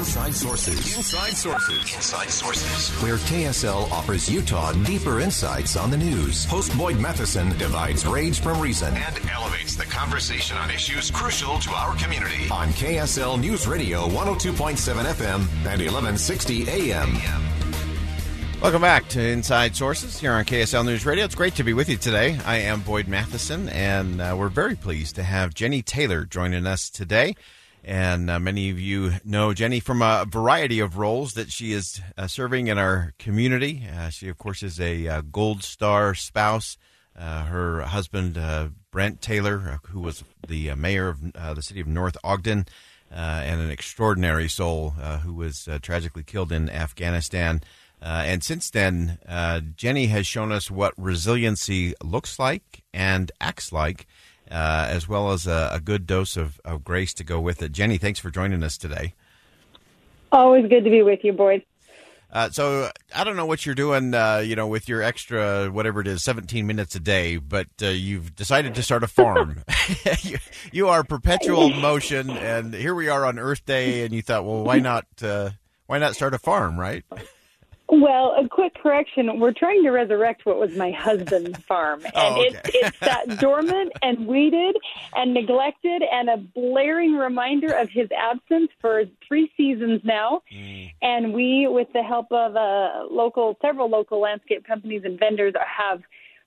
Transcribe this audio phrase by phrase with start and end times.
[0.00, 0.96] Inside Sources.
[0.96, 1.94] Inside Sources.
[1.94, 3.02] Inside Sources.
[3.02, 6.46] Where KSL offers Utah deeper insights on the news.
[6.46, 11.70] Host Boyd Matheson divides rage from reason and elevates the conversation on issues crucial to
[11.72, 12.48] our community.
[12.50, 17.12] On KSL News Radio 102.7 FM and 1160 AM.
[18.62, 21.26] Welcome back to Inside Sources here on KSL News Radio.
[21.26, 22.38] It's great to be with you today.
[22.46, 26.88] I am Boyd Matheson, and uh, we're very pleased to have Jenny Taylor joining us
[26.88, 27.36] today.
[27.82, 32.00] And uh, many of you know Jenny from a variety of roles that she is
[32.18, 33.86] uh, serving in our community.
[33.90, 36.76] Uh, she, of course, is a uh, Gold Star spouse.
[37.18, 42.16] Uh, her husband, uh, Brent Taylor, who was the mayor of the city of North
[42.22, 42.66] Ogden,
[43.10, 47.62] and an extraordinary soul who was tragically killed in Afghanistan.
[48.00, 49.18] and since then,
[49.76, 54.06] Jenny has shown us what resiliency looks like and acts like
[54.50, 57.72] uh, as well as a, a good dose of, of, grace to go with it.
[57.72, 59.14] Jenny, thanks for joining us today.
[60.32, 61.64] Always good to be with you, Boyd.
[62.32, 66.00] Uh, so I don't know what you're doing, uh, you know, with your extra whatever
[66.00, 69.64] it is, 17 minutes a day, but uh, you've decided to start a farm.
[70.22, 70.38] you,
[70.70, 74.62] you, are perpetual motion, and here we are on Earth Day, and you thought, well,
[74.62, 75.06] why not?
[75.20, 75.50] Uh,
[75.86, 77.04] why not start a farm, right?
[78.00, 79.38] Well, a quick correction.
[79.38, 82.02] We're trying to resurrect what was my husband's farm.
[82.04, 82.58] And oh, okay.
[82.64, 84.76] it's, it's that dormant and weeded
[85.14, 90.42] and neglected and a blaring reminder of his absence for three seasons now.
[90.52, 90.92] Mm.
[91.02, 96.00] And we, with the help of uh, local, several local landscape companies and vendors, have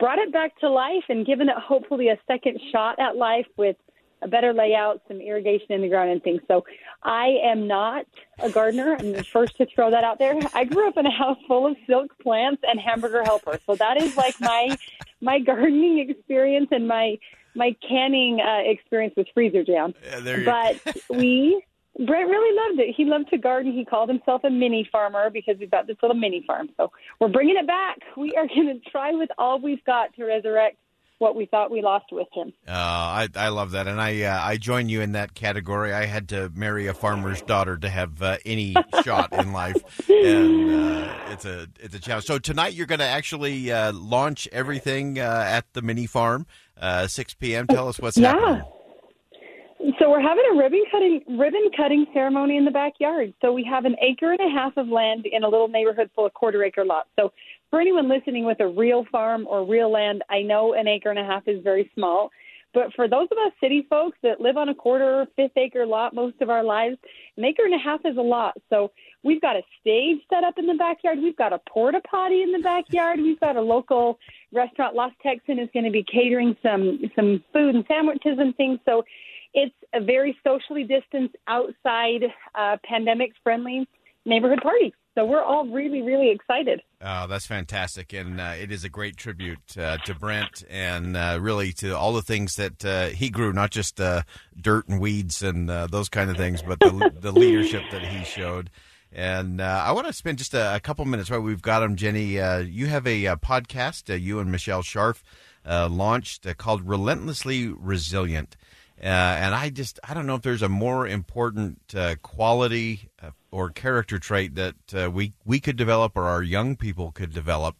[0.00, 3.76] brought it back to life and given it hopefully a second shot at life with
[4.22, 6.40] a better layout, some irrigation in the ground, and things.
[6.48, 6.64] So
[7.02, 8.06] I am not
[8.38, 8.96] a gardener.
[8.98, 10.38] I'm the first to throw that out there.
[10.54, 14.00] I grew up in a house full of silk plants and hamburger helper, so that
[14.00, 14.76] is like my
[15.20, 17.18] my gardening experience and my
[17.54, 19.94] my canning uh, experience with freezer jam.
[20.04, 21.62] Yeah, but we
[22.04, 22.94] Brent really loved it.
[22.94, 23.72] He loved to garden.
[23.72, 26.68] He called himself a mini farmer because we've got this little mini farm.
[26.76, 27.98] So we're bringing it back.
[28.16, 30.76] We are going to try with all we've got to resurrect
[31.18, 32.52] what we thought we lost with him.
[32.66, 35.92] Uh, I I love that, and I uh, I join you in that category.
[35.92, 39.76] I had to marry a farmer's daughter to have uh, any shot in life,
[40.08, 42.26] and uh, it's a it's a challenge.
[42.26, 46.46] So tonight you're going to actually uh, launch everything uh, at the mini farm,
[47.06, 47.66] 6 p.m.
[47.66, 48.32] Tell us what's yeah.
[48.32, 48.64] happening.
[50.00, 53.32] So we're having a ribbon cutting ribbon cutting ceremony in the backyard.
[53.40, 56.26] So we have an acre and a half of land in a little neighborhood full
[56.26, 57.08] of quarter acre lots.
[57.16, 57.32] So
[57.70, 61.18] for anyone listening with a real farm or real land, I know an acre and
[61.18, 62.30] a half is very small.
[62.74, 66.14] But for those of us city folks that live on a quarter, fifth acre lot
[66.14, 66.96] most of our lives,
[67.36, 68.54] an acre and a half is a lot.
[68.68, 68.90] So
[69.22, 71.18] we've got a stage set up in the backyard.
[71.18, 73.20] We've got a porta potty in the backyard.
[73.20, 74.18] We've got a local
[74.52, 78.80] restaurant, Lost Texan, is going to be catering some some food and sandwiches and things.
[78.84, 79.04] So
[79.56, 82.24] it's a very socially distanced, outside,
[82.54, 83.88] uh, pandemic friendly
[84.26, 84.94] neighborhood party.
[85.16, 86.82] So we're all really, really excited.
[87.00, 88.12] Oh, that's fantastic.
[88.12, 92.12] And uh, it is a great tribute uh, to Brent and uh, really to all
[92.12, 94.22] the things that uh, he grew, not just uh,
[94.60, 98.24] dirt and weeds and uh, those kind of things, but the, the leadership that he
[98.24, 98.70] showed.
[99.10, 102.32] And I want to spend just a, a, couple minutes while we've got him, Jenny.
[102.34, 105.22] you have a, podcast, you and Michelle Scharf
[105.64, 108.56] launched called Relentlessly Resilient.
[109.02, 113.30] Uh, and I just I don't know if there's a more important uh, quality uh,
[113.50, 117.76] or character trait that uh, we we could develop or our young people could develop,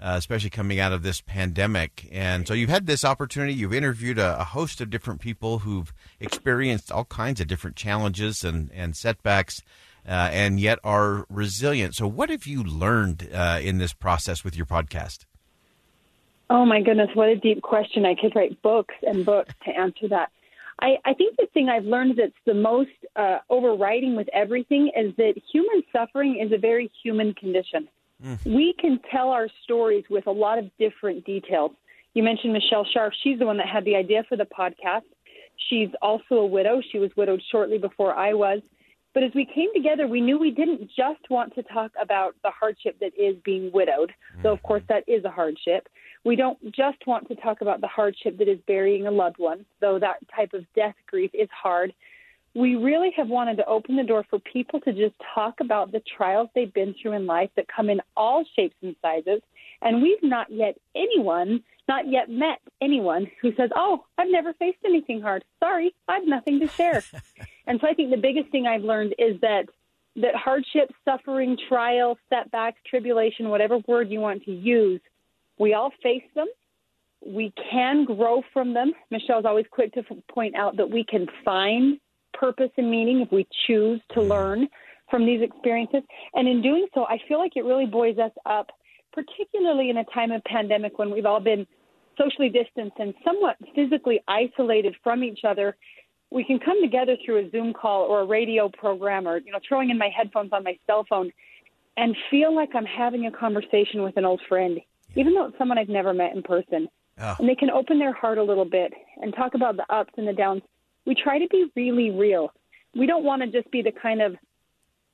[0.00, 2.08] uh, especially coming out of this pandemic.
[2.12, 3.52] And so you've had this opportunity.
[3.52, 8.44] You've interviewed a, a, host of different people who've experienced all kinds of different challenges
[8.44, 9.62] and and setbacks.
[10.08, 11.94] Uh, and yet are resilient.
[11.94, 15.26] So, what have you learned in this process with your podcast?
[16.48, 18.06] Oh my goodness, what a deep question!
[18.06, 20.30] I could write books and books to answer that.
[20.80, 25.14] I, I think the thing I've learned that's the most uh, overriding with everything is
[25.16, 27.88] that human suffering is a very human condition.
[28.24, 28.38] Mm.
[28.46, 31.72] We can tell our stories with a lot of different details.
[32.14, 33.10] You mentioned Michelle Scharf.
[33.22, 35.02] She's the one that had the idea for the podcast.
[35.68, 36.80] She's also a widow.
[36.90, 38.60] She was widowed shortly before I was.
[39.12, 42.50] But as we came together, we knew we didn't just want to talk about the
[42.50, 44.42] hardship that is being widowed, mm.
[44.42, 45.88] though, of course, that is a hardship.
[46.24, 49.64] We don't just want to talk about the hardship that is burying a loved one,
[49.80, 51.92] though that type of death grief is hard.
[52.54, 56.02] we really have wanted to open the door for people to just talk about the
[56.16, 59.40] trials they've been through in life that come in all shapes and sizes.
[59.82, 64.78] And we've not yet anyone, not yet met anyone who says, Oh, I've never faced
[64.84, 65.44] anything hard.
[65.60, 67.02] Sorry, I have nothing to share.
[67.66, 69.66] and so I think the biggest thing I've learned is that
[70.16, 75.00] that hardship, suffering, trial, setbacks, tribulation, whatever word you want to use,
[75.60, 76.48] we all face them.
[77.24, 78.92] We can grow from them.
[79.10, 80.02] Michelle's always quick to
[80.32, 82.00] point out that we can find
[82.32, 84.30] purpose and meaning if we choose to mm-hmm.
[84.30, 84.68] learn
[85.10, 86.02] from these experiences.
[86.34, 88.70] And in doing so, I feel like it really buoys us up,
[89.12, 91.66] particularly in a time of pandemic when we've all been
[92.16, 95.76] socially distanced and somewhat physically isolated from each other.
[96.30, 99.58] We can come together through a Zoom call or a radio program or, you know,
[99.68, 101.32] throwing in my headphones on my cell phone
[101.96, 104.80] and feel like I'm having a conversation with an old friend,
[105.16, 106.88] even though it's someone I've never met in person.
[107.18, 107.36] Oh.
[107.38, 110.26] And they can open their heart a little bit and talk about the ups and
[110.26, 110.62] the downs
[111.06, 112.52] we try to be really real.
[112.94, 114.36] We don't want to just be the kind of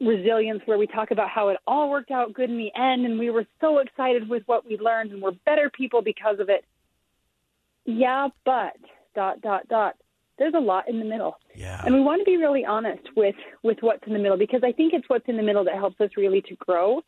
[0.00, 3.18] resilience where we talk about how it all worked out good in the end and
[3.18, 6.64] we were so excited with what we learned and we're better people because of it.
[7.84, 8.76] Yeah, but
[9.14, 9.96] dot dot dot.
[10.36, 11.38] There's a lot in the middle.
[11.54, 11.80] Yeah.
[11.84, 14.72] And we want to be really honest with with what's in the middle because I
[14.72, 17.02] think it's what's in the middle that helps us really to grow.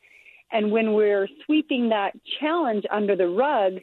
[0.53, 3.75] And when we're sweeping that challenge under the rug,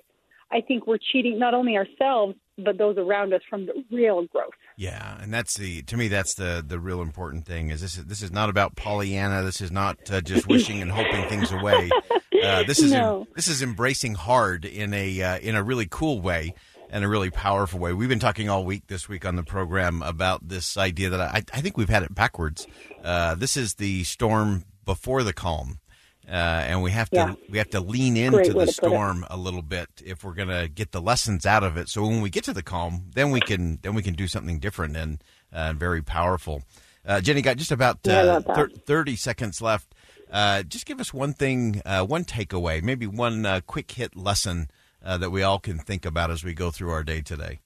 [0.52, 4.52] I think we're cheating not only ourselves but those around us from the real growth.
[4.78, 8.06] Yeah, and that's the to me that's the the real important thing is this is
[8.06, 9.44] this is not about Pollyanna.
[9.44, 11.90] This is not uh, just wishing and hoping things away.
[12.44, 13.26] Uh, this is no.
[13.38, 16.54] this is embracing hard in a uh, in a really cool way
[16.90, 17.94] and a really powerful way.
[17.94, 21.44] We've been talking all week this week on the program about this idea that I,
[21.54, 22.68] I think we've had it backwards.
[23.02, 25.80] Uh, this is the storm before the calm
[26.28, 27.34] uh, and we have to yeah.
[27.50, 30.92] we have to lean into the storm a little bit if we're going to get
[30.92, 31.90] the lessons out of it.
[31.90, 34.60] So when we get to the calm, then we can then we can do something
[34.60, 36.64] different and uh, very powerful.
[37.06, 39.94] Uh, Jenny got just about yeah, uh, thir- thirty seconds left.
[40.32, 44.68] Uh, just give us one thing, uh, one takeaway, maybe one quick hit lesson
[45.02, 47.60] that we all can think about as we go through our day today.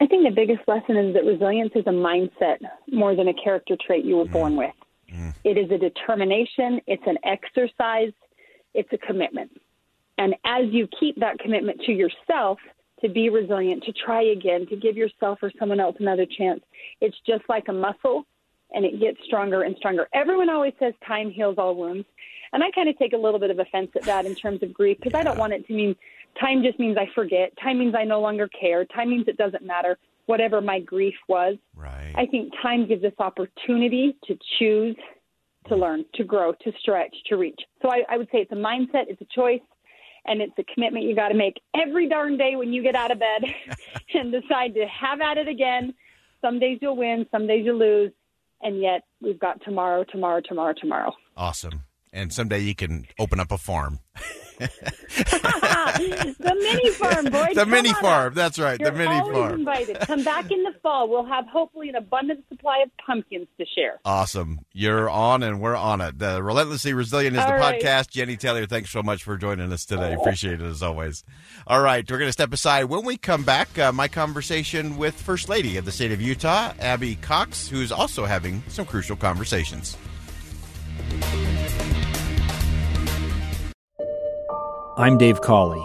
[0.00, 2.58] I think the biggest lesson is that resilience is a mindset
[2.90, 4.32] more than a character trait you were mm.
[4.32, 4.74] born with.
[5.12, 5.34] Mm.
[5.44, 8.12] It is a determination, it's an exercise,
[8.74, 9.50] it's a commitment.
[10.18, 12.58] And as you keep that commitment to yourself
[13.00, 16.60] to be resilient, to try again, to give yourself or someone else another chance,
[17.00, 18.24] it's just like a muscle
[18.74, 20.08] and it gets stronger and stronger.
[20.14, 22.06] Everyone always says time heals all wounds.
[22.52, 24.74] And I kind of take a little bit of offense at that in terms of
[24.74, 25.20] grief because yeah.
[25.20, 25.96] I don't want it to mean
[26.38, 27.52] time just means I forget.
[27.62, 28.84] Time means I no longer care.
[28.84, 31.56] Time means it doesn't matter whatever my grief was.
[31.74, 32.12] Right.
[32.14, 34.96] I think time gives us opportunity to choose,
[35.68, 35.80] to mm.
[35.80, 37.60] learn, to grow, to stretch, to reach.
[37.82, 39.60] So I, I would say it's a mindset, it's a choice,
[40.24, 43.10] and it's a commitment you got to make every darn day when you get out
[43.10, 43.44] of bed
[44.14, 45.94] and decide to have at it again.
[46.40, 48.12] Some days you'll win, some days you lose,
[48.62, 51.12] and yet we've got tomorrow, tomorrow, tomorrow, tomorrow.
[51.36, 51.84] Awesome.
[52.12, 54.00] And someday you can open up a farm.
[56.10, 57.48] the mini farm, boy.
[57.54, 58.28] The Come mini farm.
[58.28, 58.34] Up.
[58.34, 58.78] That's right.
[58.80, 59.52] You're the mini always farm.
[59.60, 60.00] invited.
[60.00, 61.08] Come back in the fall.
[61.08, 64.00] We'll have hopefully an abundant supply of pumpkins to share.
[64.04, 64.60] Awesome.
[64.72, 66.18] You're on, and we're on it.
[66.18, 67.80] The Relentlessly Resilient is All the right.
[67.80, 68.10] podcast.
[68.10, 70.14] Jenny Taylor, thanks so much for joining us today.
[70.14, 71.24] Appreciate it as always.
[71.66, 72.84] All right, we're going to step aside.
[72.84, 76.72] When we come back, uh, my conversation with First Lady of the state of Utah,
[76.80, 79.96] Abby Cox, who's also having some crucial conversations.
[84.98, 85.84] I'm Dave Cawley,